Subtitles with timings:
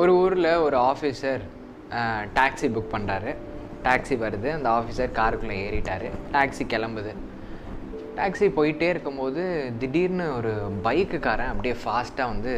[0.00, 1.42] ஒரு ஊரில் ஒரு ஆஃபீஸர்
[2.36, 3.30] டாக்ஸி புக் பண்ணுறாரு
[3.86, 4.48] டாக்ஸி வருது.
[4.56, 6.06] அந்த ஆஃபீஸர் காருக்குள்ளே ஏறிட்டார்.
[6.34, 7.12] டாக்ஸி கிளம்புது.
[8.18, 9.42] டாக்ஸி போயிட்டே இருக்கும்போது
[9.80, 10.52] திடீர்னு ஒரு
[10.86, 12.52] பைக்குக்காரன் அப்படியே ஃபாஸ்ட்டாக வந்து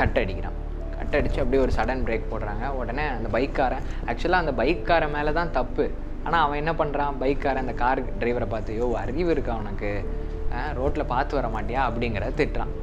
[0.00, 0.56] கட் அடிக்கிறான்.
[0.96, 2.64] கட் அடித்து அப்படியே ஒரு சடன் பிரேக் போடுறாங்க.
[2.80, 5.86] உடனே அந்த பைக்காரன் ஆக்சுவலாக அந்த பைக்காரன் மேலே தான் தப்பு.
[6.26, 9.92] ஆனால் அவன் என்ன பண்ணுறான் பைக்காரன் அந்த கார் டிரைவரை பார்த்து யோ அறிவு இருக்கா உனக்கு?
[10.80, 11.82] ரோட்டில் பார்த்து வர மாட்டியா?
[11.88, 12.74] அப்படிங்கிறத திட்டுறான்.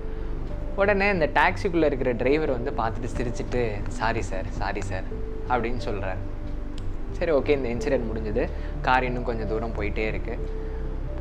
[0.76, 5.08] உடனே இந்த டாக்ஸிக்குள்ளே இருக்கிற டிரைவர் வந்து பார்த்துட்டு சிரிச்சிட்டு சாரி சார் சாரி சார்
[5.50, 6.22] அப்படின்னு சொல்கிறார்
[7.18, 8.50] சரி ஓகே இந்த இன்சிடென்ட் முடிஞ்சது.
[8.82, 10.60] கார் இன்னும் கொஞ்சம் தூரம் போயிட்டே இருக்குது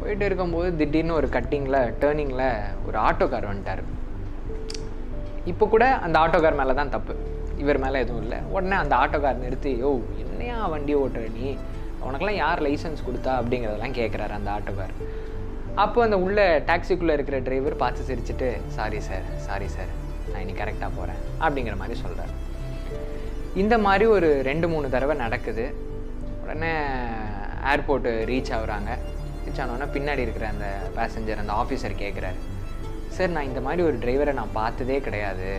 [0.00, 2.46] போயிட்டு இருக்கும்போது திடீர்னு ஒரு கட்டிங்கில் டேர்னிங்கில்
[2.86, 3.82] ஒரு ஆட்டோக்கார் வந்துட்டார்.
[5.44, 7.14] இப்போ கூட அந்த ஆட்டோக்கார் மேலே தான் தப்பு.
[7.58, 8.38] இவர் மேலே எதுவும் இல்லை.
[8.54, 11.56] உடனே அந்த ஆட்டோக்கார் நிறுத்தி யோ என்னையா வண்டி ஓட்டுற நீ?
[12.08, 13.32] உனக்கெல்லாம் யார் லைசன்ஸ் கொடுத்தா?
[13.40, 14.94] அப்படிங்கிறதெல்லாம் கேட்குறாரு அந்த ஆட்டோக்கார்
[15.74, 19.90] அப்போ அந்த உள்ள டாக்ஸிக்குள்ளே இருக்கிற டிரைவர் பார்த்து சிரிச்சிட்டு சாரி சார் சாரி சார்
[20.30, 22.32] நான் இன்னைக்கு கரெக்டாக போகிறேன் அப்படிங்கிற மாதிரி சொல்கிறார்
[23.54, 25.74] இந்த மாதிரி ஒரு ரெண்டு மூணு தடவை நடக்குது.
[26.42, 26.72] உடனே
[27.72, 28.90] ஏர்போர்ட்டு ரீச் ஆகுறாங்க.
[29.44, 32.40] ரீச் ஆனோடனே பின்னாடி இருக்கிற அந்த பேசஞ்சர் அந்த ஆஃபீஸர் கேட்குறாரு
[33.08, 35.50] சார் நான் இந்த மாதிரி ஒரு டிரைவரை நான் பார்த்ததே கிடையாது.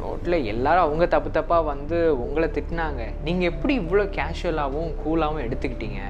[0.00, 3.12] ரோட்டில் எல்லாரும் அவங்க தப்பு தப்பாக வந்து உங்களை திட்டினாங்க.
[3.24, 6.00] நீங்கள் எப்படி இவ்வளோ கேஷுவலாகவும் கூலாகவும் எடுத்துக்கிட்டீங்க?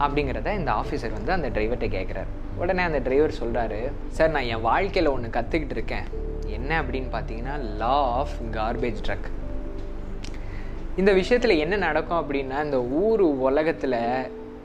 [0.00, 5.12] அப்படிங்கிறத இந்த ஆஃபீஸர் வந்து அந்த டிரைவர்கிட்ட கேட்குறாரு உடனே அந்த டிரைவர் சொல்கிறாரு சார் நான் என் வாழ்க்கையில்
[5.12, 6.06] ஒன்று கற்றுக்கிட்டு இருக்கேன்.
[6.46, 9.28] என்ன அப்படின்னு பார்த்தீங்கன்னா லா ஆஃப் கார்பேஜ் ட்ரக்
[10.96, 13.98] இந்த விஷயத்தில் என்ன நடக்கும் அப்படின்னா இந்த ஊர் உலகத்தில்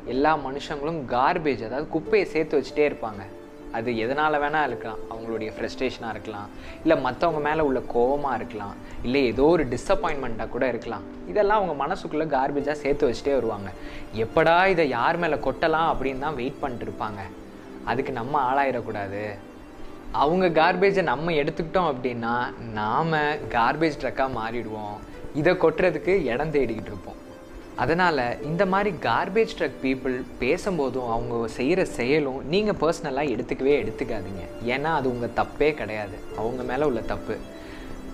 [0.05, 3.21] எல்லா மனுஷங்களும் கார்பேஜ் அதாவது குப்பையை சேர்த்து வச்சுட்டே இருப்பாங்க.
[3.71, 4.97] அது எதனால் வேணால் இருக்கலாம்.
[5.11, 6.49] அவங்களுடைய ஃப்ரெஸ்ட்ரேஷனாக இருக்கலாம்.
[6.83, 8.75] இல்லை மற்றவங்க மேலே உள்ள கோவமாக இருக்கலாம்.
[9.03, 11.01] இல்லை ஏதோ ஒரு டிஸப்பாயின்மெண்ட்டாக கூட இருக்கலாம்.
[11.27, 13.71] இதெல்லாம் அவங்க மனசுக்குள்ளே கார்பேஜாக சேர்த்து வச்சுட்டே வருவாங்க.
[14.15, 17.21] எப்படா இதை யார் மேலே கொட்டலாம் அப்படின்னு தான் வெயிட் பண்ணிட்டு இருப்பாங்க.
[17.85, 19.23] அதுக்கு நம்ம ஆளாயிடக்கூடாது.
[20.11, 23.13] அவங்க கார்பேஜை நம்ம எடுத்துக்கிட்டோம் அப்படின்னா நாம்
[23.57, 24.97] கார்பேஜ் ட்ரக்காக மாறிடுவோம்.
[25.33, 27.27] இதை கொட்டுறதுக்கு இடம் தேடிக்கிட்டு இருப்போம்.
[27.83, 34.43] அதனால் இந்த மாதிரி கார்பேஜ் ட்ரக் பீப்புள் பேசும்போதும் அவங்க செய்கிற செயலும் நீங்கள் பர்சனலாக எடுத்துக்கவே எடுத்துக்காதீங்க.
[34.73, 36.15] ஏன்னா அது உங்கள் தப்பே கிடையாது.
[36.41, 37.37] அவங்க மேலே உள்ள தப்பு.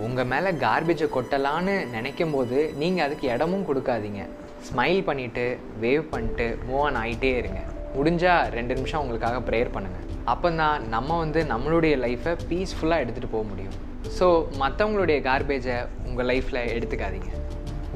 [0.06, 4.22] உங்கள் மேலே கார்பேஜை கொட்டலான்னு நினைக்கும் போது நீங்கள் அதுக்கு இடமும் கொடுக்காதீங்க.
[4.68, 5.46] ஸ்மைல் பண்ணிவிட்டு
[5.84, 7.60] வேவ் பண்ணிட்டு மூவ் ஆன் ஆகிட்டே இருங்க.
[7.96, 13.44] முடிஞ்சால் ரெண்டு நிமிஷம் உங்களுக்காக ப்ரேயர் பண்ணுங்கள் அப்போ தான் நம்ம வந்து நம்மளுடைய லைஃப்பை பீஸ்ஃபுல்லாக எடுத்துகிட்டு போக
[13.50, 13.76] முடியும்.
[14.18, 14.26] ஸோ
[14.62, 15.76] மற்றவங்களுடைய கார்பேஜை
[16.08, 17.30] உங்கள் லைஃப்பில் எடுத்துக்காதீங்க.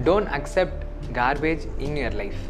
[0.06, 2.48] Don't accept garbage in your life